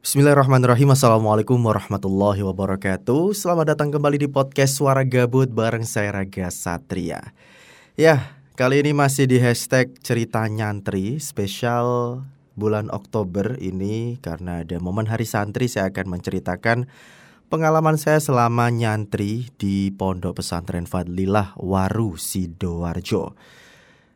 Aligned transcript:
Bismillahirrahmanirrahim. 0.00 0.96
Assalamualaikum 0.96 1.60
warahmatullahi 1.60 2.40
wabarakatuh. 2.40 3.36
Selamat 3.36 3.76
datang 3.76 3.92
kembali 3.92 4.24
di 4.24 4.28
podcast 4.32 4.80
Suara 4.80 5.04
Gabut 5.04 5.52
bareng 5.52 5.84
saya 5.84 6.16
Raga 6.16 6.48
Satria. 6.48 7.36
Ya, 8.00 8.32
kali 8.56 8.80
ini 8.80 8.96
masih 8.96 9.28
di 9.28 9.36
hashtag 9.36 9.92
cerita 10.00 10.40
nyantri 10.48 11.20
Spesial 11.20 12.16
bulan 12.56 12.88
Oktober 12.88 13.60
ini 13.60 14.16
Karena 14.24 14.64
ada 14.64 14.80
momen 14.80 15.04
hari 15.04 15.28
santri 15.28 15.68
saya 15.68 15.92
akan 15.92 16.16
menceritakan 16.16 16.88
Pengalaman 17.52 18.00
saya 18.00 18.24
selama 18.24 18.72
nyantri 18.72 19.52
di 19.60 19.92
Pondok 19.92 20.40
Pesantren 20.40 20.88
Fadlilah 20.88 21.60
Waru 21.60 22.16
Sidoarjo 22.16 23.36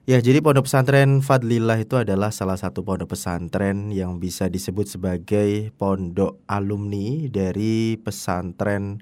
Ya, 0.05 0.21
jadi 0.21 0.45
pondok 0.45 0.69
pesantren 0.69 1.25
Fadlillah 1.25 1.81
itu 1.81 1.97
adalah 1.97 2.29
salah 2.29 2.61
satu 2.61 2.85
pondok 2.85 3.17
pesantren 3.17 3.89
yang 3.89 4.21
bisa 4.21 4.53
disebut 4.53 4.85
sebagai 4.85 5.73
pondok 5.81 6.45
alumni 6.45 7.25
dari 7.33 7.97
pesantren 7.97 9.01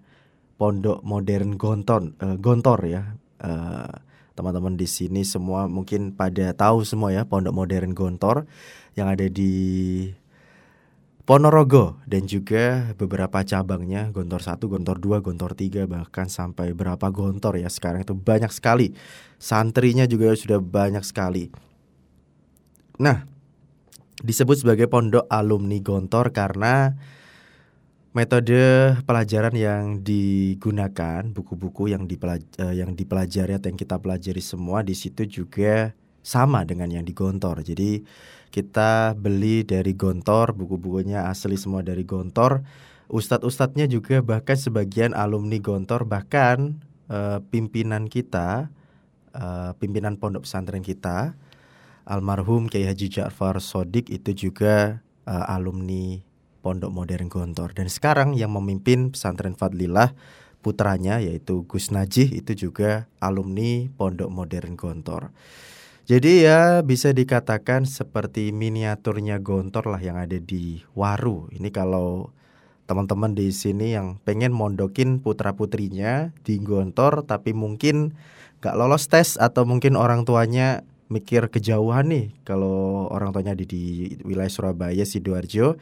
Pondok 0.55 1.03
Modern 1.03 1.59
Gontor, 1.59 2.15
uh, 2.23 2.39
Gontor 2.39 2.87
ya. 2.87 3.19
eh, 3.43 3.95
teman-teman 4.39 4.79
di 4.79 4.87
sini 4.87 5.27
semua 5.27 5.67
mungkin 5.67 6.15
pada 6.15 6.55
tahu 6.55 6.87
semua 6.87 7.11
ya 7.11 7.27
Pondok 7.27 7.51
Modern 7.51 7.99
Gontor 7.99 8.47
yang 8.95 9.11
ada 9.11 9.27
di 9.27 10.07
Ponorogo 11.23 12.03
dan 12.03 12.27
juga 12.27 12.99
beberapa 12.99 13.47
cabangnya 13.47 14.11
Gontor 14.11 14.43
1, 14.43 14.59
Gontor 14.59 14.99
2, 14.99 15.23
Gontor 15.23 15.55
3 15.55 15.87
bahkan 15.87 16.27
sampai 16.27 16.75
berapa 16.75 17.07
Gontor 17.15 17.63
ya 17.63 17.71
sekarang 17.71 18.03
itu 18.03 18.19
banyak 18.19 18.51
sekali. 18.51 18.91
Santrinya 19.39 20.03
juga 20.11 20.35
sudah 20.35 20.59
banyak 20.59 21.07
sekali. 21.07 21.47
Nah, 22.99 23.23
disebut 24.19 24.67
sebagai 24.67 24.91
pondok 24.91 25.31
alumni 25.31 25.79
Gontor 25.79 26.35
karena 26.35 26.99
metode 28.19 28.99
pelajaran 29.07 29.55
yang 29.55 30.03
digunakan, 30.03 31.23
buku-buku 31.31 31.95
yang 31.95 32.11
dipelaj 32.11 32.43
eh, 32.59 32.83
yang 32.83 32.99
dipelajari 32.99 33.55
atau 33.55 33.71
yang 33.71 33.79
kita 33.79 34.03
pelajari 34.03 34.43
semua 34.43 34.83
di 34.83 34.99
situ 34.99 35.23
juga 35.31 35.95
sama 36.19 36.67
dengan 36.67 36.91
yang 36.91 37.07
di 37.07 37.15
Gontor. 37.15 37.63
Jadi 37.63 38.03
kita 38.53 39.17
beli 39.17 39.65
dari 39.65 39.97
Gontor, 39.97 40.53
buku-bukunya 40.53 41.33
asli 41.33 41.57
semua 41.57 41.81
dari 41.81 42.05
Gontor. 42.05 42.61
Ustadz-ustadznya 43.09 43.89
juga 43.89 44.21
bahkan 44.21 44.61
sebagian 44.61 45.17
alumni 45.17 45.57
Gontor, 45.57 46.05
bahkan 46.05 46.77
uh, 47.09 47.41
pimpinan 47.49 48.13
kita, 48.13 48.69
uh, 49.33 49.73
pimpinan 49.81 50.21
pondok 50.21 50.45
pesantren 50.45 50.85
kita, 50.85 51.33
almarhum 52.05 52.69
Kiai 52.69 52.85
Haji 52.85 53.09
Ja'far 53.09 53.57
Sodik 53.59 54.13
itu 54.13 54.37
juga 54.37 55.01
uh, 55.25 55.45
alumni 55.49 56.21
Pondok 56.63 56.93
Modern 56.95 57.27
Gontor. 57.27 57.75
Dan 57.75 57.91
sekarang 57.91 58.39
yang 58.39 58.55
memimpin 58.55 59.11
pesantren 59.11 59.59
Fadlillah 59.59 60.15
putranya 60.63 61.19
yaitu 61.19 61.67
Gus 61.67 61.91
Najih 61.91 62.31
itu 62.39 62.55
juga 62.55 63.11
alumni 63.19 63.91
Pondok 63.99 64.31
Modern 64.31 64.79
Gontor. 64.79 65.35
Jadi 66.03 66.43
ya 66.43 66.83
bisa 66.83 67.15
dikatakan 67.15 67.87
seperti 67.87 68.51
miniaturnya 68.51 69.39
Gontor 69.39 69.87
lah 69.87 70.03
yang 70.03 70.19
ada 70.19 70.35
di 70.35 70.83
Waru. 70.99 71.47
Ini 71.55 71.71
kalau 71.71 72.35
teman-teman 72.91 73.39
di 73.39 73.55
sini 73.55 73.95
yang 73.95 74.19
pengen 74.27 74.51
mondokin 74.51 75.23
putra 75.23 75.55
putrinya 75.55 76.35
di 76.43 76.59
Gontor 76.59 77.23
tapi 77.23 77.55
mungkin 77.55 78.19
gak 78.59 78.75
lolos 78.75 79.07
tes 79.07 79.39
atau 79.39 79.63
mungkin 79.63 79.95
orang 79.95 80.27
tuanya 80.27 80.83
mikir 81.07 81.47
kejauhan 81.53 82.11
nih 82.11 82.27
kalau 82.43 83.07
orang 83.07 83.31
tuanya 83.31 83.55
di, 83.55 83.65
di 83.69 83.85
wilayah 84.27 84.51
Surabaya 84.51 85.07
sidoarjo 85.07 85.79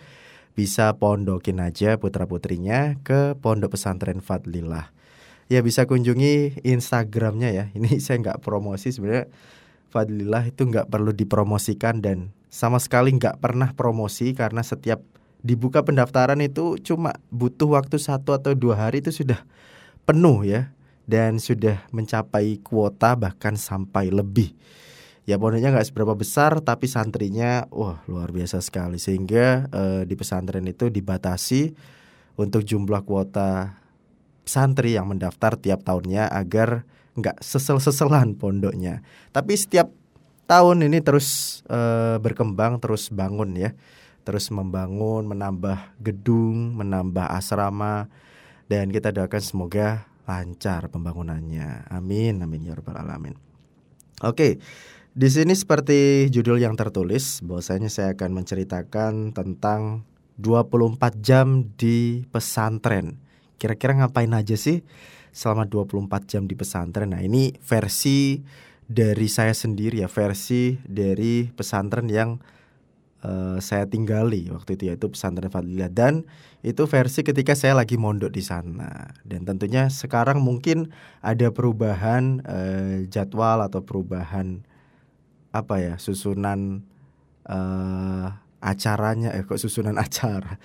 bisa 0.52 0.92
pondokin 1.00 1.64
aja 1.64 1.96
putra 1.96 2.28
putrinya 2.28 2.98
ke 3.00 3.38
pondok 3.40 3.80
pesantren 3.80 4.20
Fadlillah. 4.20 4.92
Ya 5.48 5.64
bisa 5.64 5.88
kunjungi 5.88 6.62
Instagramnya 6.62 7.50
ya. 7.50 7.64
Ini 7.72 7.96
saya 8.04 8.20
nggak 8.20 8.44
promosi 8.44 8.92
sebenarnya 8.92 9.32
Fadlillah 9.90 10.46
itu 10.46 10.70
nggak 10.70 10.86
perlu 10.86 11.10
dipromosikan 11.10 11.98
dan 11.98 12.30
sama 12.50 12.78
sekali 12.78 13.14
nggak 13.14 13.42
pernah 13.42 13.74
promosi 13.74 14.34
karena 14.34 14.62
setiap 14.62 15.02
dibuka 15.42 15.82
pendaftaran 15.82 16.38
itu 16.38 16.78
cuma 16.82 17.16
butuh 17.32 17.74
waktu 17.78 17.96
satu 17.98 18.36
atau 18.36 18.52
dua 18.54 18.86
hari 18.86 19.02
itu 19.02 19.10
sudah 19.10 19.42
penuh 20.06 20.46
ya. 20.46 20.70
Dan 21.10 21.42
sudah 21.42 21.90
mencapai 21.90 22.62
kuota 22.62 23.18
bahkan 23.18 23.58
sampai 23.58 24.14
lebih. 24.14 24.54
Ya 25.26 25.42
pondoknya 25.42 25.74
nggak 25.74 25.90
seberapa 25.90 26.14
besar 26.14 26.62
tapi 26.62 26.86
santrinya 26.86 27.66
wah 27.74 27.98
luar 28.06 28.30
biasa 28.30 28.62
sekali. 28.62 29.02
Sehingga 29.02 29.66
eh, 29.74 30.02
di 30.06 30.14
pesantren 30.14 30.70
itu 30.70 30.86
dibatasi 30.86 31.74
untuk 32.38 32.62
jumlah 32.62 33.02
kuota 33.02 33.74
santri 34.46 34.94
yang 34.94 35.10
mendaftar 35.10 35.58
tiap 35.58 35.82
tahunnya 35.82 36.30
agar 36.30 36.86
nggak 37.18 37.42
sesel-seselan 37.42 38.38
pondoknya. 38.38 39.02
Tapi 39.34 39.54
setiap 39.58 39.90
tahun 40.50 40.86
ini 40.86 40.98
terus 41.02 41.60
uh, 41.70 42.18
berkembang, 42.18 42.82
terus 42.82 43.10
bangun 43.10 43.54
ya, 43.54 43.70
terus 44.26 44.50
membangun, 44.50 45.26
menambah 45.26 45.98
gedung, 46.02 46.74
menambah 46.78 47.26
asrama, 47.30 48.10
dan 48.70 48.90
kita 48.90 49.10
doakan 49.10 49.42
semoga 49.42 50.10
lancar 50.26 50.86
pembangunannya. 50.90 51.90
Amin, 51.90 52.38
amin 52.42 52.70
ya 52.70 52.78
rabbal 52.78 53.02
alamin. 53.02 53.34
Oke, 54.22 54.62
di 55.10 55.26
sini 55.26 55.58
seperti 55.58 56.30
judul 56.30 56.62
yang 56.62 56.78
tertulis, 56.78 57.42
bahwasanya 57.42 57.90
saya 57.90 58.14
akan 58.14 58.30
menceritakan 58.42 59.34
tentang 59.34 60.06
24 60.38 61.18
jam 61.18 61.66
di 61.74 62.22
pesantren. 62.30 63.18
Kira-kira 63.60 63.92
ngapain 63.98 64.30
aja 64.32 64.54
sih? 64.56 64.80
Selama 65.30 65.66
24 65.66 66.30
jam 66.30 66.42
di 66.46 66.54
pesantren. 66.58 67.14
Nah, 67.14 67.22
ini 67.22 67.54
versi 67.62 68.42
dari 68.90 69.30
saya 69.30 69.54
sendiri 69.54 70.02
ya, 70.02 70.08
versi 70.10 70.74
dari 70.82 71.46
pesantren 71.46 72.10
yang 72.10 72.42
uh, 73.22 73.58
saya 73.62 73.86
tinggali 73.86 74.50
waktu 74.50 74.76
itu 74.76 74.90
yaitu 74.90 75.06
pesantren 75.06 75.52
Fadlilah 75.52 75.92
dan 75.92 76.26
itu 76.60 76.84
versi 76.84 77.24
ketika 77.24 77.56
saya 77.56 77.78
lagi 77.78 77.96
mondok 77.96 78.34
di 78.34 78.42
sana. 78.44 79.14
Dan 79.24 79.48
tentunya 79.48 79.88
sekarang 79.88 80.42
mungkin 80.44 80.92
ada 81.24 81.48
perubahan 81.54 82.44
uh, 82.44 83.06
jadwal 83.08 83.64
atau 83.64 83.80
perubahan 83.80 84.66
apa 85.50 85.82
ya, 85.82 85.94
susunan 85.96 86.84
uh, 87.48 88.28
acaranya 88.60 89.32
eh 89.32 89.46
kok 89.46 89.60
susunan 89.60 89.96
acara. 90.04 90.60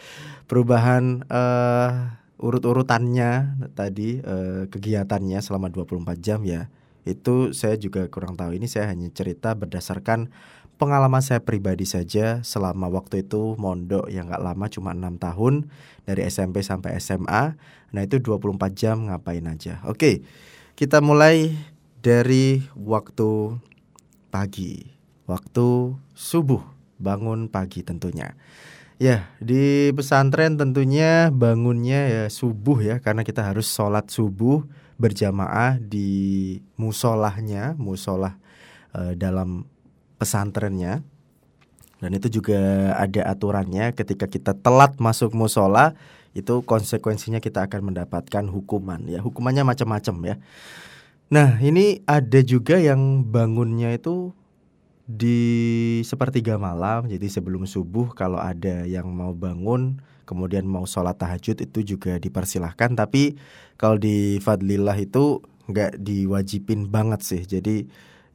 Perubahan 0.50 1.24
uh, 1.32 2.25
urut-urutannya 2.40 3.59
tadi 3.73 4.19
eh, 4.19 4.63
kegiatannya 4.68 5.40
selama 5.40 5.72
24 5.72 6.19
jam 6.19 6.44
ya 6.44 6.68
itu 7.06 7.53
saya 7.53 7.78
juga 7.78 8.09
kurang 8.09 8.34
tahu. 8.34 8.57
Ini 8.57 8.66
saya 8.66 8.90
hanya 8.90 9.07
cerita 9.13 9.53
berdasarkan 9.53 10.34
pengalaman 10.81 11.22
saya 11.22 11.40
pribadi 11.40 11.85
saja. 11.85 12.41
Selama 12.41 12.90
waktu 12.90 13.23
itu 13.23 13.53
mondok 13.56 14.09
yang 14.09 14.28
gak 14.28 14.41
lama 14.41 14.66
cuma 14.68 14.91
enam 14.91 15.16
tahun 15.22 15.69
dari 16.03 16.25
SMP 16.28 16.66
sampai 16.66 16.97
SMA 17.00 17.56
nah 17.96 18.03
itu 18.03 18.19
24 18.19 18.59
jam 18.75 19.07
ngapain 19.07 19.46
aja. 19.47 19.79
Oke 19.88 20.25
kita 20.75 21.00
mulai 21.00 21.56
dari 22.03 22.66
waktu 22.75 23.56
pagi. 24.34 24.91
Waktu 25.25 25.97
subuh 26.13 26.62
bangun 27.02 27.50
pagi 27.50 27.81
tentunya 27.81 28.38
Ya, 28.95 29.28
di 29.44 29.91
pesantren 29.91 30.56
tentunya 30.56 31.28
bangunnya 31.28 32.07
ya 32.07 32.23
subuh 32.31 32.79
ya 32.79 33.03
karena 33.03 33.28
kita 33.28 33.44
harus 33.44 33.67
sholat 33.67 34.07
subuh 34.07 34.63
berjamaah 34.95 35.75
di 35.83 36.63
musolahnya, 36.79 37.75
musolah 37.75 38.39
e, 38.95 39.19
dalam 39.19 39.67
pesantrennya. 40.16 41.03
Dan 42.00 42.11
itu 42.16 42.39
juga 42.39 42.95
ada 42.95 43.28
aturannya 43.28 43.91
ketika 43.91 44.31
kita 44.31 44.55
telat 44.55 44.95
masuk 44.95 45.35
musola 45.35 45.96
itu 46.31 46.64
konsekuensinya 46.64 47.43
kita 47.43 47.67
akan 47.67 47.91
mendapatkan 47.91 48.47
hukuman 48.47 49.03
ya. 49.11 49.20
Hukumannya 49.20 49.67
macam-macam 49.67 50.16
ya. 50.23 50.35
Nah, 51.35 51.59
ini 51.59 51.99
ada 52.08 52.40
juga 52.46 52.79
yang 52.79 53.28
bangunnya 53.28 53.91
itu 53.91 54.31
di 55.05 56.02
sepertiga 56.02 56.57
malam 56.57 57.05
jadi 57.05 57.29
sebelum 57.29 57.69
subuh 57.69 58.09
kalau 58.17 58.41
ada 58.41 58.90
yang 58.90 59.05
mau 59.13 59.37
bangun 59.37 60.02
kemudian 60.25 60.66
mau 60.66 60.84
sholat 60.90 61.16
tahajud 61.16 61.61
itu 61.61 61.96
juga 61.96 62.17
dipersilahkan. 62.17 62.97
Tapi 62.97 63.37
kalau 63.78 63.96
di 64.02 64.41
Fadlillah 64.41 64.97
itu 64.97 65.46
nggak 65.69 66.02
diwajibin 66.02 66.90
banget 66.90 67.22
sih. 67.22 67.41
Jadi 67.46 67.85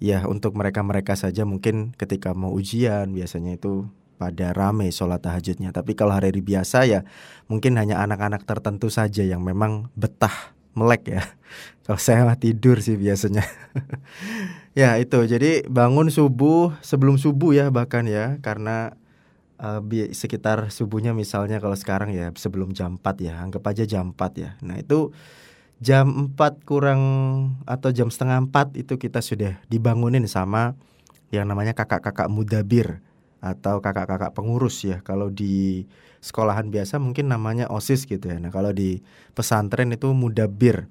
ya 0.01 0.25
untuk 0.31 0.57
mereka-mereka 0.57 1.19
saja 1.19 1.43
mungkin 1.45 1.93
ketika 1.99 2.33
mau 2.33 2.55
ujian 2.55 3.11
biasanya 3.11 3.59
itu 3.59 3.91
pada 4.17 4.55
rame 4.55 4.89
sholat 4.95 5.21
tahajudnya. 5.21 5.75
Tapi 5.75 5.99
kalau 5.99 6.15
hari-hari 6.15 6.41
biasa 6.41 6.87
ya 6.87 7.03
mungkin 7.51 7.77
hanya 7.77 7.99
anak-anak 8.01 8.47
tertentu 8.47 8.89
saja 8.89 9.27
yang 9.27 9.43
memang 9.43 9.91
betah 9.99 10.55
melek 10.75 11.03
ya. 11.19 11.23
Kalau 11.85 11.99
saya 11.99 12.23
mah 12.23 12.39
tidur 12.39 12.79
sih 12.79 12.95
biasanya. 12.95 13.43
ya 14.81 14.97
itu. 15.01 15.19
Jadi 15.27 15.67
bangun 15.67 16.13
subuh 16.13 16.77
sebelum 16.85 17.19
subuh 17.19 17.51
ya 17.51 17.73
bahkan 17.75 18.07
ya 18.07 18.39
karena 18.45 18.95
uh, 19.61 19.81
sekitar 20.11 20.73
subuhnya 20.73 21.13
misalnya 21.13 21.61
kalau 21.61 21.77
sekarang 21.77 22.11
ya 22.11 22.33
sebelum 22.35 22.73
jam 22.73 22.97
4 22.97 23.27
ya 23.27 23.35
anggap 23.39 23.63
aja 23.69 23.85
jam 23.85 24.17
4 24.17 24.43
ya 24.43 24.51
nah 24.65 24.81
itu 24.81 25.13
jam 25.81 26.33
4 26.35 26.69
kurang 26.69 27.03
atau 27.69 27.93
jam 27.93 28.09
setengah 28.09 28.49
4 28.49 28.81
itu 28.81 28.97
kita 28.97 29.21
sudah 29.21 29.61
dibangunin 29.69 30.25
sama 30.25 30.75
yang 31.31 31.47
namanya 31.47 31.77
kakak-kakak 31.77 32.27
mudabir 32.27 33.05
atau 33.41 33.81
kakak-kakak 33.81 34.37
pengurus 34.37 34.85
ya. 34.85 35.01
Kalau 35.05 35.33
di 35.33 35.89
sekolahan 36.21 36.69
biasa 36.69 37.01
mungkin 37.01 37.33
namanya 37.33 37.69
osis 37.73 38.05
gitu 38.05 38.29
ya. 38.29 38.37
Nah 38.37 38.53
kalau 38.53 38.71
di 38.71 39.01
pesantren 39.33 39.93
itu 39.93 40.13
mudabir 40.13 40.89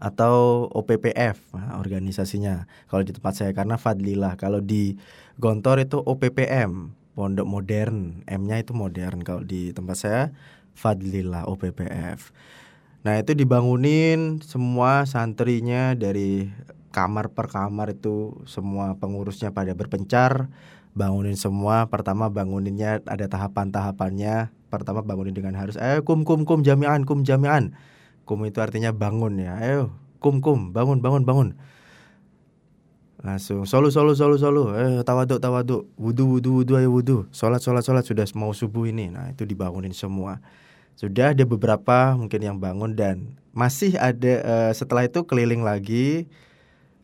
atau 0.00 0.64
OPPF 0.72 1.52
nah, 1.52 1.76
organisasinya 1.76 2.64
kalau 2.88 3.04
di 3.04 3.12
tempat 3.12 3.32
saya. 3.36 3.52
Karena 3.52 3.76
Fadlilah 3.76 4.40
kalau 4.40 4.64
di 4.64 4.96
Gontor 5.36 5.84
itu 5.84 6.00
OPPM 6.00 6.96
Pondok 7.20 7.44
Modern. 7.44 8.24
M-nya 8.24 8.64
itu 8.64 8.72
modern 8.72 9.20
kalau 9.20 9.44
di 9.44 9.76
tempat 9.76 9.96
saya 10.00 10.22
Fadlilah 10.72 11.44
OPPF 11.44 12.32
nah 13.00 13.16
itu 13.16 13.32
dibangunin 13.32 14.44
semua 14.44 15.08
santrinya 15.08 15.96
dari 15.96 16.52
kamar 16.92 17.32
per 17.32 17.48
kamar 17.48 17.96
itu 17.96 18.44
semua 18.44 18.92
pengurusnya 19.00 19.56
pada 19.56 19.72
berpencar 19.72 20.52
bangunin 20.94 21.38
semua. 21.38 21.86
Pertama 21.88 22.30
banguninnya 22.30 23.02
ada 23.06 23.26
tahapan-tahapannya. 23.26 24.50
Pertama 24.70 25.02
bangunin 25.02 25.34
dengan 25.34 25.58
harus 25.58 25.74
eh 25.78 25.98
kum 26.06 26.22
kum 26.22 26.46
kum 26.46 26.62
jamian 26.62 27.02
kum 27.02 27.26
jamian. 27.26 27.74
Kum 28.28 28.42
itu 28.46 28.62
artinya 28.62 28.94
bangun 28.94 29.38
ya. 29.42 29.58
Ayo 29.58 29.90
kum 30.22 30.38
kum 30.38 30.70
bangun 30.70 31.02
bangun 31.02 31.26
bangun. 31.26 31.48
Langsung 33.20 33.68
solu 33.68 33.92
solu 33.92 34.16
solu 34.16 34.40
solu. 34.40 34.64
Eh 34.78 35.02
tawaduk 35.04 35.42
tawaduk. 35.42 35.90
Wudu 36.00 36.38
wudu 36.38 36.62
wudu 36.62 36.72
ayo 36.78 36.88
wudu. 36.88 37.28
Sholat 37.34 37.60
sholat 37.60 37.84
sholat. 37.84 38.06
Sudah 38.06 38.24
mau 38.38 38.54
subuh 38.56 38.88
ini. 38.88 39.12
Nah 39.12 39.28
itu 39.28 39.44
dibangunin 39.44 39.92
semua. 39.92 40.40
Sudah 40.96 41.32
ada 41.36 41.44
beberapa 41.44 42.16
mungkin 42.16 42.40
yang 42.40 42.56
bangun 42.60 42.96
dan 42.96 43.40
masih 43.52 43.98
ada 43.98 44.32
uh, 44.46 44.72
setelah 44.72 45.04
itu 45.04 45.26
keliling 45.28 45.60
lagi. 45.60 46.28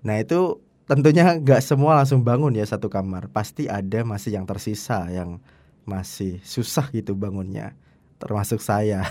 Nah 0.07 0.23
itu 0.23 0.63
tentunya 0.87 1.37
nggak 1.43 1.61
semua 1.63 1.99
langsung 1.99 2.23
bangun 2.23 2.55
ya 2.55 2.65
satu 2.67 2.87
kamar. 2.87 3.29
Pasti 3.35 3.67
ada 3.67 4.07
masih 4.07 4.39
yang 4.39 4.47
tersisa 4.47 5.11
yang 5.11 5.43
masih 5.83 6.39
susah 6.47 6.89
gitu 6.95 7.19
bangunnya. 7.19 7.75
Termasuk 8.17 8.65
saya. 8.65 9.05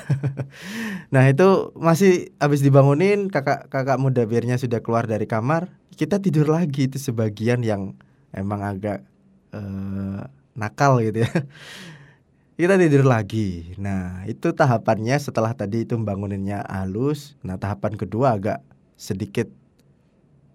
nah 1.14 1.28
itu 1.30 1.76
masih 1.78 2.34
habis 2.42 2.66
dibangunin 2.66 3.30
kakak 3.30 3.70
kakak 3.70 4.02
muda 4.02 4.26
birnya 4.26 4.58
sudah 4.58 4.82
keluar 4.82 5.06
dari 5.06 5.30
kamar. 5.30 5.70
Kita 5.94 6.18
tidur 6.18 6.50
lagi 6.50 6.90
itu 6.90 6.98
sebagian 6.98 7.62
yang 7.62 7.94
emang 8.34 8.66
agak 8.66 9.06
uh, 9.54 10.26
nakal 10.58 11.04
gitu 11.04 11.28
ya. 11.28 11.32
kita 12.60 12.80
tidur 12.80 13.04
lagi. 13.04 13.76
Nah, 13.76 14.24
itu 14.26 14.56
tahapannya 14.56 15.20
setelah 15.20 15.52
tadi 15.52 15.84
itu 15.84 16.00
banguninnya 16.00 16.64
halus. 16.72 17.36
Nah, 17.44 17.60
tahapan 17.60 18.00
kedua 18.00 18.40
agak 18.40 18.64
sedikit 18.96 19.52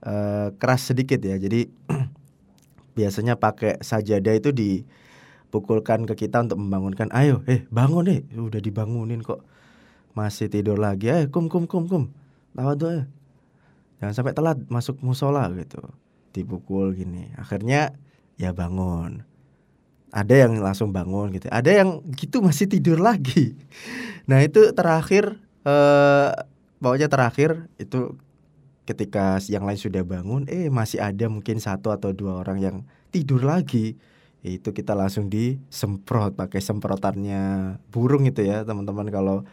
uh, 0.05 0.53
keras 0.57 0.93
sedikit 0.93 1.21
ya. 1.21 1.37
Jadi 1.37 1.69
biasanya 2.99 3.37
pakai 3.37 3.81
sajadah 3.81 4.35
itu 4.37 4.51
dipukulkan 4.53 6.05
ke 6.09 6.27
kita 6.27 6.45
untuk 6.45 6.61
membangunkan. 6.61 7.09
Ayo, 7.13 7.45
eh 7.49 7.65
bangun 7.69 8.07
deh. 8.09 8.21
Udah 8.37 8.61
dibangunin 8.61 9.21
kok. 9.25 9.45
Masih 10.17 10.51
tidur 10.51 10.81
lagi. 10.81 11.09
Eh 11.09 11.25
kum 11.29 11.47
kum 11.47 11.65
kum 11.65 11.87
kum. 11.87 12.05
Tawadhu 12.57 12.87
ya. 12.91 13.05
Jangan 14.01 14.15
sampai 14.17 14.33
telat 14.33 14.59
masuk 14.73 14.99
musola 15.05 15.47
gitu. 15.55 15.81
Dipukul 16.33 16.97
gini. 16.97 17.31
Akhirnya 17.37 17.93
ya 18.41 18.57
bangun. 18.57 19.23
Ada 20.11 20.49
yang 20.49 20.59
langsung 20.59 20.91
bangun 20.91 21.31
gitu. 21.37 21.47
Ada 21.53 21.85
yang 21.85 22.03
gitu 22.19 22.43
masih 22.43 22.67
tidur 22.67 22.99
lagi. 22.99 23.55
Nah, 24.31 24.47
itu 24.47 24.71
terakhir 24.79 25.43
eh 25.67 26.31
pokoknya 26.79 27.11
terakhir 27.11 27.67
itu 27.83 28.15
ketika 28.91 29.39
yang 29.47 29.63
lain 29.63 29.79
sudah 29.79 30.03
bangun 30.03 30.51
eh 30.51 30.67
masih 30.67 30.99
ada 30.99 31.31
mungkin 31.31 31.63
satu 31.63 31.95
atau 31.95 32.11
dua 32.11 32.43
orang 32.43 32.59
yang 32.59 32.77
tidur 33.15 33.47
lagi. 33.47 33.95
Itu 34.41 34.73
kita 34.73 34.97
langsung 34.97 35.29
disemprot 35.29 36.35
pakai 36.35 36.59
semprotannya 36.65 37.77
burung 37.93 38.27
itu 38.27 38.43
ya 38.43 38.67
teman-teman. 38.67 39.07
Kalau 39.13 39.47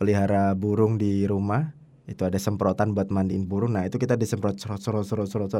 pelihara 0.00 0.56
burung 0.56 0.96
di 0.98 1.28
rumah 1.28 1.76
itu 2.10 2.26
ada 2.26 2.40
semprotan 2.42 2.96
buat 2.96 3.12
mandiin 3.12 3.46
burung. 3.46 3.78
Nah 3.78 3.86
itu 3.86 4.00
kita 4.00 4.18
disemprot 4.18 4.58
serot 4.58 4.82
serot 4.82 5.06
serot 5.06 5.28
serot. 5.30 5.52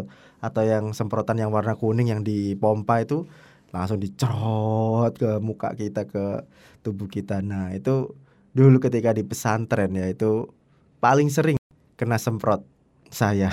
Atau 0.43 0.63
yang 0.67 0.91
semprotan 0.97 1.39
yang 1.39 1.55
warna 1.55 1.79
kuning 1.79 2.11
yang 2.11 2.27
dipompa 2.27 3.05
itu 3.05 3.29
langsung 3.71 4.03
dicerot 4.03 5.15
ke 5.15 5.39
muka 5.39 5.79
kita 5.79 6.09
ke 6.11 6.43
tubuh 6.83 7.07
kita. 7.07 7.39
Nah 7.45 7.71
itu 7.77 8.17
dulu 8.51 8.83
ketika 8.83 9.15
di 9.15 9.23
pesantren 9.23 9.95
ya 9.95 10.11
itu 10.11 10.51
paling 10.99 11.31
sering 11.31 11.55
kena 11.95 12.19
semprot 12.19 12.67
saya. 13.11 13.51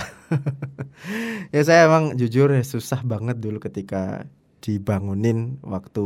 ya 1.54 1.62
saya 1.66 1.90
emang 1.90 2.14
jujur 2.14 2.54
ya 2.54 2.64
susah 2.64 3.02
banget 3.02 3.42
dulu 3.42 3.58
ketika 3.58 4.30
dibangunin 4.62 5.58
waktu 5.66 6.06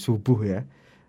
subuh 0.00 0.40
ya. 0.42 0.60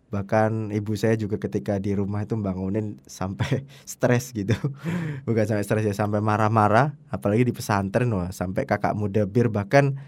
Bahkan 0.08 0.72
ibu 0.72 0.96
saya 0.96 1.20
juga 1.20 1.36
ketika 1.36 1.84
di 1.84 1.92
rumah 1.92 2.24
itu 2.24 2.40
bangunin 2.40 3.00
sampai 3.08 3.68
stres 3.88 4.32
gitu. 4.36 4.54
Bukan 5.28 5.44
sampai 5.48 5.64
stres 5.64 5.84
ya, 5.88 5.96
sampai 5.96 6.20
marah-marah, 6.24 6.96
apalagi 7.12 7.48
di 7.48 7.52
pesantren 7.56 8.12
wah, 8.12 8.32
sampai 8.32 8.64
kakak 8.64 8.96
muda 8.96 9.28
bir 9.28 9.52
bahkan 9.52 10.00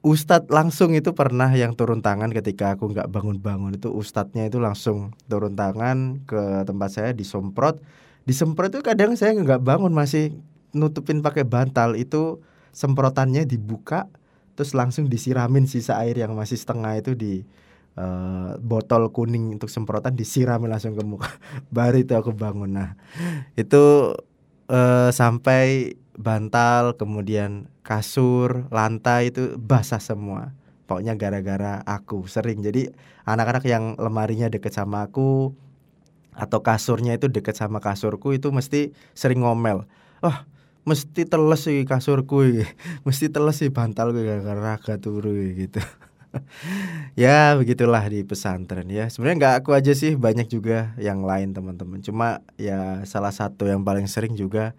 Ustadz 0.00 0.48
langsung 0.48 0.96
itu 0.96 1.12
pernah 1.12 1.52
yang 1.52 1.76
turun 1.76 2.00
tangan 2.00 2.32
ketika 2.32 2.72
aku 2.72 2.88
nggak 2.88 3.12
bangun-bangun 3.12 3.76
itu 3.76 3.92
Ustadznya 3.92 4.48
itu 4.48 4.56
langsung 4.56 5.12
turun 5.28 5.52
tangan 5.52 6.24
ke 6.24 6.64
tempat 6.64 6.88
saya 6.88 7.10
disomprot 7.12 7.84
disemprot 8.24 8.72
itu 8.72 8.80
kadang 8.80 9.12
saya 9.12 9.36
nggak 9.36 9.60
bangun 9.60 9.92
masih 9.92 10.40
nutupin 10.76 11.20
pakai 11.24 11.42
bantal 11.46 11.98
itu 11.98 12.42
semprotannya 12.70 13.46
dibuka 13.46 14.06
terus 14.54 14.76
langsung 14.76 15.08
disiramin 15.08 15.64
sisa 15.64 15.96
air 16.04 16.20
yang 16.20 16.36
masih 16.36 16.58
setengah 16.58 17.00
itu 17.00 17.16
di 17.16 17.42
uh, 17.96 18.60
botol 18.60 19.08
kuning 19.08 19.56
untuk 19.56 19.72
semprotan 19.72 20.14
disiramin 20.14 20.68
langsung 20.68 20.92
ke 20.92 21.00
muka. 21.00 21.32
Baru 21.74 21.96
itu 22.02 22.12
aku 22.12 22.36
bangun. 22.36 22.76
Nah 22.76 22.90
itu 23.56 24.14
uh, 24.68 25.10
sampai 25.10 25.96
bantal 26.20 27.00
kemudian 27.00 27.72
kasur 27.80 28.68
lantai 28.68 29.32
itu 29.32 29.56
basah 29.56 30.02
semua. 30.02 30.52
Pokoknya 30.84 31.14
gara-gara 31.14 31.80
aku 31.86 32.26
sering. 32.26 32.60
Jadi 32.60 32.90
anak-anak 33.24 33.64
yang 33.64 33.94
lemarinya 33.96 34.50
deket 34.50 34.74
sama 34.74 35.06
aku 35.06 35.54
atau 36.34 36.60
kasurnya 36.62 37.18
itu 37.18 37.32
deket 37.32 37.54
sama 37.56 37.78
kasurku 37.78 38.34
itu 38.34 38.50
mesti 38.50 38.90
sering 39.14 39.40
ngomel. 39.46 39.86
Oh 40.20 40.36
mesti 40.88 41.28
teles 41.28 41.60
sih 41.64 41.84
kasurku 41.84 42.64
mesti 43.06 43.26
teles 43.28 43.60
sih 43.60 43.70
bantal 43.72 44.12
gue 44.16 44.24
gara-gara 44.24 44.76
raga 44.76 44.94
turu 45.00 45.32
gitu. 45.54 45.80
Ya 47.18 47.58
begitulah 47.58 48.06
di 48.06 48.22
pesantren 48.22 48.86
ya. 48.86 49.10
Sebenarnya 49.10 49.36
nggak 49.42 49.54
aku 49.66 49.74
aja 49.74 49.90
sih 49.98 50.14
banyak 50.14 50.46
juga 50.46 50.94
yang 50.94 51.26
lain 51.26 51.50
teman-teman. 51.50 51.98
Cuma 52.06 52.46
ya 52.54 53.02
salah 53.02 53.34
satu 53.34 53.66
yang 53.66 53.82
paling 53.82 54.06
sering 54.06 54.38
juga 54.38 54.78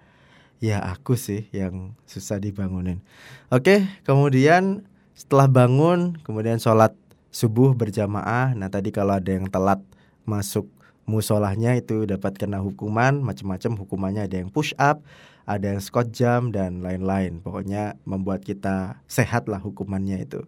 ya 0.63 0.79
aku 0.79 1.19
sih 1.19 1.51
yang 1.51 1.91
susah 2.07 2.39
dibangunin. 2.39 3.03
Oke 3.51 3.83
kemudian 4.07 4.87
setelah 5.11 5.51
bangun 5.51 6.15
kemudian 6.23 6.55
sholat 6.55 6.95
subuh 7.35 7.75
berjamaah. 7.75 8.55
Nah 8.55 8.71
tadi 8.71 8.95
kalau 8.95 9.19
ada 9.19 9.27
yang 9.27 9.51
telat 9.51 9.83
masuk 10.23 10.71
musolahnya 11.11 11.75
itu 11.75 12.07
dapat 12.07 12.39
kena 12.39 12.63
hukuman 12.63 13.19
macam-macam 13.19 13.75
hukumannya 13.75 14.31
ada 14.31 14.39
yang 14.39 14.47
push 14.47 14.71
up 14.79 15.03
ada 15.51 15.73
yang 15.73 15.81
Scott 15.81 16.13
jam 16.13 16.53
dan 16.53 16.85
lain-lain. 16.85 17.41
Pokoknya 17.41 17.97
membuat 18.05 18.45
kita 18.45 19.01
sehat 19.09 19.49
lah 19.49 19.59
hukumannya 19.61 20.23
itu. 20.23 20.45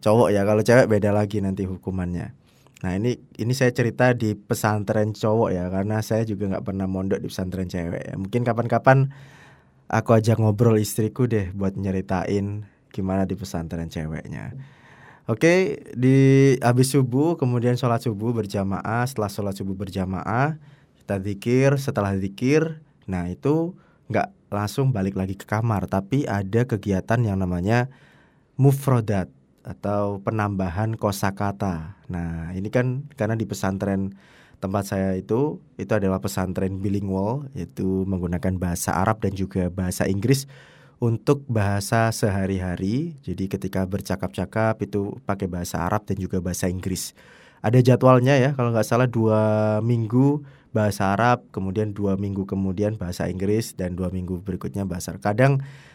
Cowok 0.00 0.32
ya, 0.32 0.44
kalau 0.44 0.62
cewek 0.64 0.88
beda 0.88 1.10
lagi 1.12 1.40
nanti 1.40 1.64
hukumannya. 1.68 2.32
Nah 2.84 2.92
ini 3.00 3.16
ini 3.40 3.52
saya 3.56 3.72
cerita 3.72 4.12
di 4.12 4.36
pesantren 4.36 5.16
cowok 5.16 5.50
ya, 5.54 5.64
karena 5.72 6.04
saya 6.04 6.28
juga 6.28 6.52
nggak 6.52 6.64
pernah 6.68 6.84
mondok 6.84 7.20
di 7.22 7.28
pesantren 7.32 7.68
cewek. 7.70 8.02
Ya. 8.12 8.14
Mungkin 8.18 8.44
kapan-kapan 8.44 9.08
aku 9.88 10.10
ajak 10.16 10.36
ngobrol 10.36 10.76
istriku 10.76 11.24
deh 11.24 11.52
buat 11.56 11.78
nyeritain 11.78 12.68
gimana 12.92 13.24
di 13.24 13.34
pesantren 13.38 13.88
ceweknya. 13.88 14.52
Oke, 15.24 15.80
di 15.96 16.52
habis 16.60 16.92
subuh 16.92 17.40
kemudian 17.40 17.80
sholat 17.80 18.04
subuh 18.04 18.36
berjamaah. 18.36 19.08
Setelah 19.08 19.32
sholat 19.32 19.56
subuh 19.56 19.72
berjamaah, 19.72 20.60
kita 21.00 21.16
zikir. 21.16 21.70
Setelah 21.80 22.12
zikir, 22.20 22.84
nah 23.08 23.24
itu 23.32 23.72
nggak 24.12 24.28
langsung 24.52 24.92
balik 24.92 25.16
lagi 25.16 25.32
ke 25.32 25.48
kamar 25.48 25.88
tapi 25.88 26.28
ada 26.28 26.68
kegiatan 26.68 27.16
yang 27.24 27.40
namanya 27.40 27.88
mufrodat 28.60 29.32
atau 29.64 30.20
penambahan 30.20 30.92
kosakata. 30.92 31.96
Nah, 32.12 32.52
ini 32.52 32.68
kan 32.68 33.08
karena 33.16 33.32
di 33.32 33.48
pesantren 33.48 34.12
tempat 34.60 34.92
saya 34.92 35.16
itu 35.16 35.56
itu 35.80 35.92
adalah 35.96 36.20
pesantren 36.20 36.84
bilingual 36.84 37.48
yaitu 37.56 38.04
menggunakan 38.04 38.60
bahasa 38.60 38.92
Arab 38.92 39.24
dan 39.24 39.32
juga 39.32 39.72
bahasa 39.72 40.04
Inggris 40.04 40.44
untuk 41.02 41.42
bahasa 41.50 42.10
sehari-hari. 42.14 43.18
Jadi 43.22 43.50
ketika 43.50 43.86
bercakap-cakap 43.86 44.78
itu 44.84 45.18
pakai 45.26 45.50
bahasa 45.50 45.82
Arab 45.82 46.06
dan 46.06 46.18
juga 46.20 46.38
bahasa 46.38 46.70
Inggris. 46.70 47.16
Ada 47.64 47.80
jadwalnya 47.80 48.36
ya, 48.36 48.50
kalau 48.52 48.76
nggak 48.76 48.84
salah 48.84 49.08
dua 49.08 49.40
minggu 49.80 50.44
bahasa 50.76 51.16
Arab, 51.16 51.48
kemudian 51.48 51.96
dua 51.96 52.20
minggu 52.20 52.44
kemudian 52.44 53.00
bahasa 53.00 53.24
Inggris 53.30 53.72
dan 53.72 53.96
dua 53.96 54.12
minggu 54.12 54.44
berikutnya 54.44 54.84
bahasa 54.84 55.16
Arab. 55.16 55.24
Kadang 55.24 55.52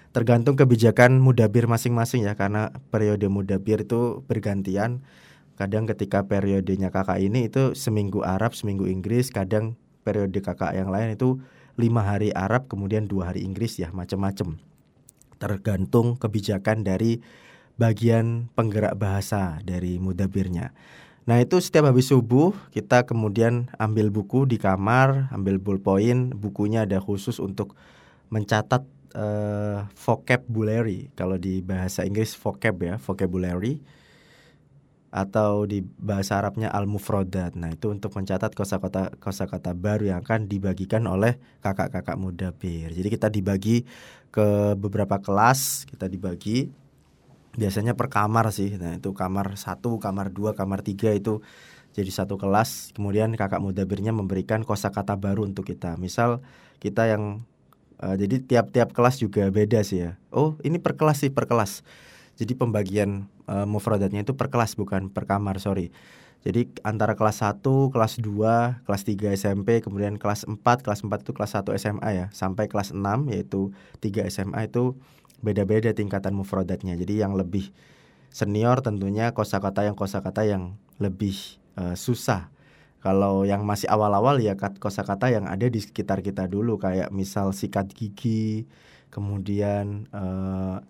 tergantung 0.10 0.58
kebijakan 0.58 1.22
mudabir 1.22 1.70
masing-masing 1.70 2.26
ya, 2.26 2.34
karena 2.34 2.74
periode 2.90 3.30
mudabir 3.30 3.86
itu 3.86 4.26
bergantian. 4.26 5.06
Kadang 5.60 5.86
ketika 5.86 6.26
periodenya 6.26 6.90
kakak 6.90 7.20
ini 7.22 7.52
itu 7.52 7.78
seminggu 7.78 8.26
Arab, 8.26 8.58
seminggu 8.58 8.90
Inggris. 8.90 9.30
Kadang 9.30 9.78
periode 10.02 10.40
kakak 10.42 10.74
yang 10.74 10.90
lain 10.90 11.14
itu 11.14 11.38
lima 11.78 12.02
hari 12.02 12.34
Arab, 12.34 12.66
kemudian 12.66 13.06
dua 13.06 13.30
hari 13.30 13.46
Inggris 13.46 13.78
ya, 13.78 13.94
macam-macam 13.94 14.69
tergantung 15.40 16.20
kebijakan 16.20 16.84
dari 16.84 17.24
bagian 17.80 18.52
penggerak 18.54 19.00
bahasa 19.00 19.64
dari 19.64 19.98
mudabirnya. 19.98 20.76
Nah 21.24 21.40
itu 21.40 21.64
setiap 21.64 21.88
habis 21.88 22.12
subuh 22.12 22.52
kita 22.76 23.08
kemudian 23.08 23.72
ambil 23.80 24.12
buku 24.12 24.44
di 24.44 24.60
kamar, 24.60 25.32
ambil 25.32 25.58
ballpoint, 25.58 26.36
bukunya 26.36 26.84
ada 26.84 27.00
khusus 27.00 27.40
untuk 27.40 27.80
mencatat 28.30 28.84
uh, 29.16 29.88
vocabulary. 29.96 31.08
Kalau 31.16 31.40
di 31.40 31.64
bahasa 31.64 32.04
Inggris 32.04 32.36
vocab 32.36 32.76
ya, 32.84 33.00
vocabulary 33.00 33.80
atau 35.10 35.66
di 35.66 35.82
bahasa 35.82 36.38
Arabnya 36.38 36.70
al-mufradat. 36.70 37.58
Nah, 37.58 37.74
itu 37.74 37.90
untuk 37.90 38.14
mencatat 38.14 38.54
kosakata 38.54 39.18
kosakata 39.18 39.74
baru 39.74 40.14
yang 40.14 40.22
akan 40.22 40.46
dibagikan 40.46 41.10
oleh 41.10 41.42
kakak-kakak 41.66 42.18
muda 42.18 42.54
bir. 42.54 42.94
Jadi 42.94 43.10
kita 43.10 43.28
dibagi 43.34 43.90
ke 44.30 44.78
beberapa 44.78 45.18
kelas, 45.18 45.90
kita 45.90 46.06
dibagi 46.06 46.70
biasanya 47.58 47.98
per 47.98 48.14
kamar 48.14 48.54
sih. 48.54 48.78
Nah, 48.78 49.02
itu 49.02 49.10
kamar 49.18 49.58
satu, 49.58 49.98
kamar 49.98 50.30
dua, 50.30 50.54
kamar 50.54 50.86
tiga 50.86 51.10
itu 51.10 51.42
jadi 51.98 52.14
satu 52.14 52.38
kelas. 52.38 52.94
Kemudian 52.94 53.34
kakak 53.34 53.66
muda 53.66 53.82
birnya 53.90 54.14
memberikan 54.14 54.62
kosakata 54.62 55.18
baru 55.18 55.50
untuk 55.50 55.66
kita. 55.66 55.98
Misal 55.98 56.46
kita 56.78 57.10
yang 57.10 57.42
uh, 57.98 58.14
jadi 58.14 58.46
tiap-tiap 58.46 58.94
kelas 58.94 59.18
juga 59.18 59.50
beda 59.50 59.82
sih 59.82 60.06
ya. 60.06 60.22
Oh, 60.30 60.54
ini 60.62 60.78
per 60.78 60.94
kelas 60.94 61.26
sih, 61.26 61.34
per 61.34 61.50
kelas. 61.50 61.82
Jadi 62.40 62.56
pembagian 62.56 63.28
uh, 63.52 63.68
mufradatnya 63.68 64.24
itu 64.24 64.32
per 64.32 64.48
kelas 64.48 64.80
bukan 64.80 65.12
per 65.12 65.28
kamar, 65.28 65.60
sorry. 65.60 65.92
Jadi 66.40 66.72
antara 66.88 67.20
kelas 67.20 67.44
1, 67.44 67.60
kelas 67.92 68.24
2, 68.24 68.88
kelas 68.88 69.04
3 69.04 69.36
SMP, 69.36 69.84
kemudian 69.84 70.16
kelas 70.16 70.48
4, 70.48 70.64
kelas 70.64 71.04
4 71.04 71.12
itu 71.28 71.36
kelas 71.36 71.52
1 71.60 71.76
SMA 71.76 72.10
ya, 72.16 72.26
sampai 72.32 72.72
kelas 72.72 72.96
6 72.96 73.28
yaitu 73.28 73.76
3 74.00 74.32
SMA 74.32 74.72
itu 74.72 74.96
beda-beda 75.44 75.92
tingkatan 75.92 76.32
mufradatnya. 76.32 76.96
Jadi 76.96 77.20
yang 77.20 77.36
lebih 77.36 77.76
senior 78.32 78.80
tentunya 78.80 79.36
kosakata 79.36 79.84
yang 79.84 80.00
kosakata 80.00 80.48
yang 80.48 80.80
lebih 80.96 81.36
uh, 81.76 82.00
susah. 82.00 82.48
Kalau 83.04 83.48
yang 83.48 83.64
masih 83.64 83.88
awal-awal 83.92 84.40
ya 84.44 84.56
kosakata 84.56 85.32
yang 85.32 85.48
ada 85.48 85.68
di 85.68 85.80
sekitar 85.80 86.24
kita 86.24 86.48
dulu 86.48 86.80
kayak 86.80 87.12
misal 87.12 87.52
sikat 87.52 87.92
gigi, 87.92 88.68
kemudian 89.12 90.08
uh, 90.16 90.84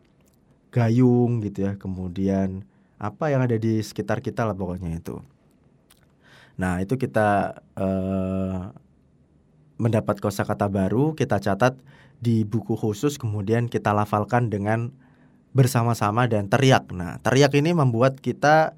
gayung 0.70 1.42
gitu 1.46 1.70
ya. 1.70 1.78
Kemudian 1.78 2.64
apa 3.00 3.32
yang 3.32 3.42
ada 3.46 3.56
di 3.56 3.80
sekitar 3.80 4.20
kita 4.20 4.44
lah 4.44 4.54
pokoknya 4.54 5.00
itu. 5.00 5.24
Nah 6.60 6.84
itu 6.84 7.00
kita 7.00 7.56
eh, 7.80 8.60
mendapat 9.80 10.20
kosakata 10.20 10.68
baru 10.68 11.16
kita 11.16 11.40
catat 11.40 11.80
di 12.20 12.44
buku 12.44 12.76
khusus 12.76 13.16
kemudian 13.16 13.72
kita 13.72 13.96
lafalkan 13.96 14.52
dengan 14.52 14.92
bersama-sama 15.56 16.28
dan 16.28 16.52
teriak. 16.52 16.92
Nah 16.92 17.18
teriak 17.24 17.56
ini 17.56 17.72
membuat 17.72 18.20
kita 18.20 18.76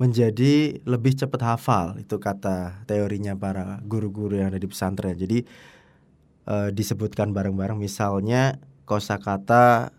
menjadi 0.00 0.82
lebih 0.88 1.14
cepat 1.14 1.40
hafal 1.44 2.00
itu 2.00 2.16
kata 2.16 2.82
teorinya 2.88 3.36
para 3.36 3.78
guru-guru 3.84 4.40
yang 4.40 4.48
ada 4.48 4.58
di 4.58 4.66
pesantren. 4.66 5.14
Jadi 5.14 5.44
eh, 6.48 6.68
disebutkan 6.72 7.36
bareng-bareng 7.36 7.76
misalnya 7.76 8.56
kosakata 8.88 9.92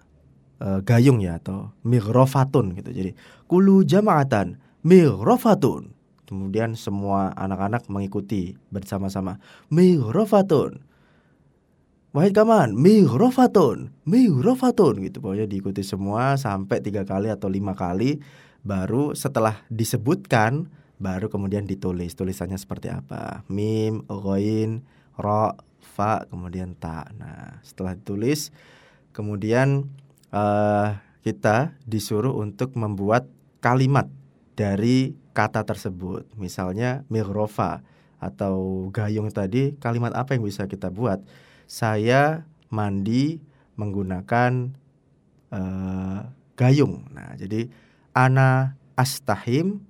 uh, 0.62 0.84
gayung 0.86 1.24
ya 1.24 1.40
atau 1.42 1.72
mighrofatun 1.88 2.78
gitu. 2.78 2.92
Jadi 2.94 3.12
kulu 3.48 3.88
jama'atan 3.88 4.60
mighrofatun. 4.84 5.96
Kemudian 6.24 6.74
semua 6.74 7.32
anak-anak 7.38 7.88
mengikuti 7.88 8.58
bersama-sama 8.74 9.38
mighrofatun. 9.70 10.82
Wahid 12.14 12.38
Kaman, 12.38 12.78
mighrofatun, 12.78 13.90
mighrofatun 14.06 15.02
gitu. 15.02 15.18
Pokoknya 15.18 15.50
diikuti 15.50 15.82
semua 15.82 16.38
sampai 16.38 16.78
tiga 16.78 17.02
kali 17.10 17.34
atau 17.34 17.50
lima 17.50 17.74
kali. 17.74 18.22
Baru 18.62 19.18
setelah 19.18 19.66
disebutkan, 19.74 20.70
baru 21.02 21.34
kemudian 21.34 21.66
ditulis. 21.66 22.14
Tulisannya 22.14 22.62
seperti 22.62 22.94
apa? 22.94 23.42
Mim, 23.50 24.06
ghain, 24.06 24.86
ro, 25.18 25.58
fa, 25.82 26.30
kemudian 26.30 26.78
ta. 26.78 27.10
Nah, 27.18 27.58
setelah 27.66 27.98
ditulis, 27.98 28.54
kemudian 29.10 29.90
uh, 30.34 30.98
kita 31.22 31.78
disuruh 31.86 32.36
untuk 32.36 32.76
membuat 32.76 33.30
kalimat 33.64 34.10
dari 34.58 35.16
kata 35.32 35.64
tersebut. 35.64 36.28
Misalnya 36.36 37.06
migrofa 37.08 37.86
atau 38.20 38.88
gayung 38.92 39.32
tadi, 39.32 39.78
kalimat 39.78 40.12
apa 40.18 40.36
yang 40.36 40.44
bisa 40.44 40.68
kita 40.68 40.90
buat? 40.92 41.24
Saya 41.70 42.44
mandi 42.68 43.40
menggunakan 43.80 44.74
uh, 45.54 46.20
gayung. 46.60 47.08
Nah, 47.14 47.38
jadi 47.40 47.70
ana 48.14 48.78
astahim 48.94 49.82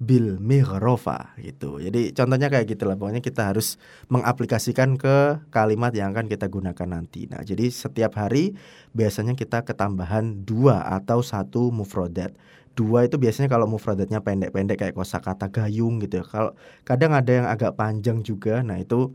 bil 0.00 0.40
mighrofa 0.40 1.36
gitu. 1.36 1.76
Jadi 1.76 2.16
contohnya 2.16 2.48
kayak 2.48 2.72
gitu 2.72 2.88
lah. 2.88 2.96
Pokoknya 2.96 3.20
kita 3.20 3.52
harus 3.52 3.76
mengaplikasikan 4.08 4.96
ke 4.96 5.44
kalimat 5.52 5.92
yang 5.92 6.16
akan 6.16 6.24
kita 6.24 6.48
gunakan 6.48 6.88
nanti. 6.88 7.28
Nah, 7.28 7.44
jadi 7.44 7.68
setiap 7.68 8.16
hari 8.16 8.56
biasanya 8.96 9.36
kita 9.36 9.60
ketambahan 9.60 10.48
dua 10.48 10.88
atau 10.88 11.20
satu 11.20 11.68
mufrodat. 11.68 12.32
Dua 12.72 13.04
itu 13.04 13.20
biasanya 13.20 13.52
kalau 13.52 13.68
mufrodatnya 13.68 14.24
pendek-pendek 14.24 14.80
kayak 14.80 14.96
kosakata 14.96 15.52
gayung 15.52 16.00
gitu 16.00 16.24
ya. 16.24 16.24
Kalau 16.24 16.56
kadang 16.88 17.12
ada 17.12 17.32
yang 17.36 17.44
agak 17.44 17.76
panjang 17.76 18.24
juga. 18.24 18.64
Nah, 18.64 18.80
itu 18.80 19.12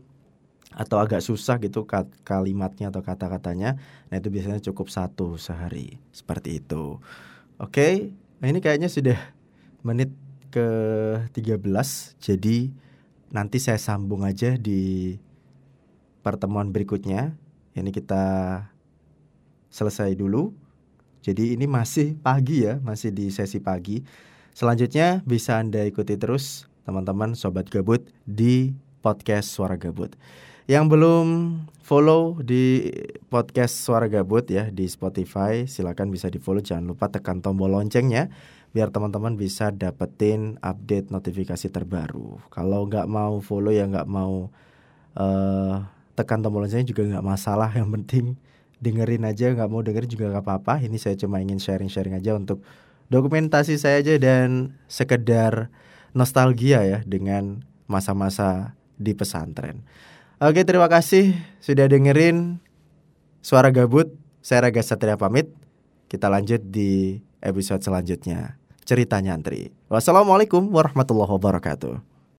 atau 0.70 1.02
agak 1.02 1.18
susah 1.18 1.58
gitu 1.58 1.82
kalimatnya 2.22 2.94
atau 2.94 3.02
kata-katanya. 3.02 3.74
Nah, 4.06 4.22
itu 4.22 4.30
biasanya 4.30 4.62
cukup 4.62 4.86
satu 4.86 5.34
sehari. 5.34 5.98
Seperti 6.14 6.62
itu. 6.62 7.02
Oke, 7.58 8.14
nah 8.38 8.46
ini 8.52 8.62
kayaknya 8.62 8.86
sudah 8.86 9.16
menit 9.80 10.12
ke-13. 10.56 11.88
Jadi 12.16 12.72
nanti 13.28 13.60
saya 13.60 13.76
sambung 13.76 14.24
aja 14.24 14.56
di 14.56 15.12
pertemuan 16.24 16.72
berikutnya. 16.72 17.36
Ini 17.76 17.92
kita 17.92 18.24
selesai 19.68 20.16
dulu. 20.16 20.56
Jadi 21.20 21.52
ini 21.52 21.68
masih 21.68 22.16
pagi 22.16 22.64
ya, 22.64 22.80
masih 22.80 23.12
di 23.12 23.28
sesi 23.28 23.60
pagi. 23.60 24.00
Selanjutnya 24.56 25.20
bisa 25.28 25.60
Anda 25.60 25.84
ikuti 25.84 26.16
terus 26.16 26.64
teman-teman 26.88 27.36
sobat 27.36 27.68
gabut 27.68 28.08
di 28.24 28.72
podcast 29.04 29.52
Suara 29.52 29.76
Gabut. 29.76 30.16
Yang 30.66 30.96
belum 30.96 31.26
follow 31.84 32.40
di 32.40 32.90
podcast 33.28 33.84
Suara 33.84 34.08
Gabut 34.08 34.48
ya 34.48 34.72
di 34.72 34.88
Spotify, 34.88 35.68
silakan 35.68 36.08
bisa 36.08 36.32
di 36.32 36.40
follow. 36.40 36.64
Jangan 36.64 36.88
lupa 36.88 37.12
tekan 37.12 37.44
tombol 37.44 37.74
loncengnya 37.76 38.32
biar 38.76 38.92
teman-teman 38.92 39.40
bisa 39.40 39.72
dapetin 39.72 40.60
update 40.60 41.08
notifikasi 41.08 41.72
terbaru. 41.72 42.36
Kalau 42.52 42.84
nggak 42.84 43.08
mau 43.08 43.40
follow 43.40 43.72
ya 43.72 43.88
nggak 43.88 44.04
mau 44.04 44.52
uh, 45.16 45.80
tekan 46.12 46.44
tombol 46.44 46.68
loncengnya 46.68 46.84
juga 46.84 47.08
nggak 47.08 47.24
masalah. 47.24 47.72
Yang 47.72 47.88
penting 47.96 48.24
dengerin 48.84 49.24
aja, 49.24 49.56
nggak 49.56 49.68
mau 49.72 49.80
dengerin 49.80 50.12
juga 50.12 50.28
nggak 50.28 50.44
apa-apa. 50.44 50.84
Ini 50.84 50.92
saya 51.00 51.16
cuma 51.16 51.40
ingin 51.40 51.56
sharing-sharing 51.56 52.20
aja 52.20 52.36
untuk 52.36 52.60
dokumentasi 53.08 53.80
saya 53.80 54.04
aja 54.04 54.20
dan 54.20 54.76
sekedar 54.92 55.72
nostalgia 56.12 56.84
ya 56.84 57.00
dengan 57.08 57.64
masa-masa 57.88 58.76
di 59.00 59.16
pesantren. 59.16 59.88
Oke, 60.36 60.68
terima 60.68 60.92
kasih 60.92 61.32
sudah 61.64 61.88
dengerin 61.88 62.60
Suara 63.40 63.72
Gabut. 63.72 64.12
Saya 64.44 64.68
Raga 64.68 64.84
Satria 64.84 65.16
pamit. 65.16 65.48
Kita 66.12 66.28
lanjut 66.28 66.60
di 66.60 67.24
episode 67.40 67.80
selanjutnya 67.80 68.65
cerita 68.86 69.18
nyantri. 69.18 69.74
Wassalamualaikum 69.90 70.70
warahmatullahi 70.70 71.34
wabarakatuh. 71.34 72.15